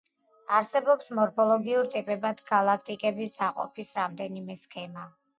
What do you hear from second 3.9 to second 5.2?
რამდენიმე სქემა.